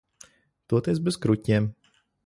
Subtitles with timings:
[0.73, 1.73] Toties bez kruķiem.